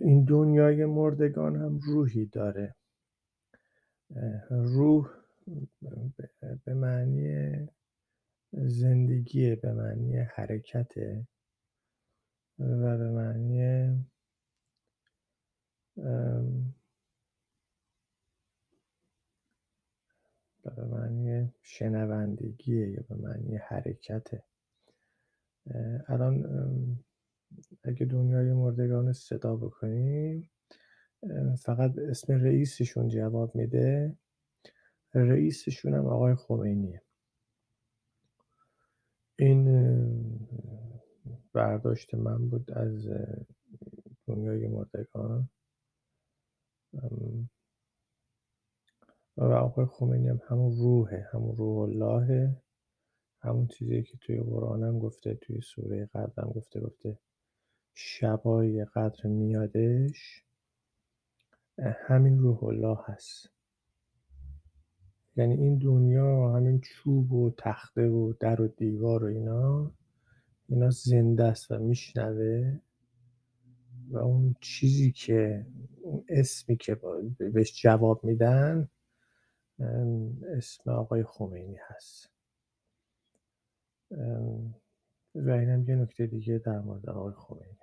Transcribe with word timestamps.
این 0.00 0.24
دنیای 0.24 0.86
مردگان 0.86 1.56
هم 1.56 1.78
روحی 1.78 2.26
داره. 2.26 2.74
روح 4.50 5.10
به 6.64 6.74
معنی 6.74 7.68
زندگی 8.52 9.54
به 9.56 9.72
معنی 9.72 10.16
حرکته 10.18 11.28
و 12.58 12.98
به 12.98 13.10
معنی 13.10 13.98
به 20.64 20.84
معنی 20.84 21.52
شنوندگیه 21.62 22.90
یا 22.90 23.04
به 23.08 23.14
معنی 23.14 23.56
حرکته. 23.56 24.44
الان 26.08 26.44
اگه 27.84 28.06
دنیای 28.06 28.52
مردگان 28.52 29.12
صدا 29.12 29.56
بکنیم 29.56 30.50
فقط 31.58 31.98
اسم 31.98 32.32
رئیسشون 32.32 33.08
جواب 33.08 33.54
میده. 33.54 34.16
رئیسشون 35.14 35.94
هم 35.94 36.06
آقای 36.06 36.34
خمینیه. 36.34 37.02
این 39.38 40.48
برداشت 41.52 42.14
من 42.14 42.48
بود 42.48 42.70
از 42.70 43.08
دنیای 44.26 44.66
مردگان. 44.66 45.48
و 49.36 49.42
آقای 49.52 49.86
خمینی 49.86 50.28
هم 50.28 50.40
همون 50.48 50.76
روحه 50.76 51.28
همون 51.32 51.56
روح 51.56 51.78
الله 51.78 52.56
همون 53.40 53.66
چیزی 53.66 54.02
که 54.02 54.18
توی 54.18 54.40
قرآن 54.40 54.82
هم 54.82 54.98
گفته 54.98 55.34
توی 55.34 55.60
سوره 55.60 56.06
قدر 56.06 56.42
هم 56.42 56.50
گفته 56.50 56.80
گفته 56.80 57.18
شبای 57.94 58.84
قدر 58.84 59.26
میادش 59.26 60.44
همین 61.78 62.38
روح 62.38 62.64
الله 62.64 62.98
هست. 63.06 63.50
یعنی 65.36 65.54
این 65.54 65.78
دنیا 65.78 66.52
همین 66.56 66.80
چوب 66.80 67.32
و 67.32 67.54
تخته 67.58 68.08
و 68.08 68.32
در 68.40 68.60
و 68.60 68.68
دیوار 68.68 69.24
و 69.24 69.26
اینا 69.26 69.92
اینا 70.68 70.90
زنده 70.90 71.44
است 71.44 71.70
و 71.70 71.78
میشنوه. 71.78 72.78
و 74.08 74.18
اون 74.18 74.56
چیزی 74.60 75.12
که 75.12 75.66
اون 76.02 76.24
اسمی 76.28 76.76
که 76.76 77.00
بهش 77.38 77.82
جواب 77.82 78.24
میدن 78.24 78.88
اسم 80.56 80.90
آقای 80.90 81.24
خمینی 81.24 81.76
هست. 81.88 82.30
و 85.34 85.50
اینم 85.50 85.84
یه 85.88 85.96
نکته 85.96 86.26
دیگه 86.26 86.58
در 86.58 86.78
مورد 86.78 87.08
آقای 87.10 87.32
خمینی. 87.36 87.81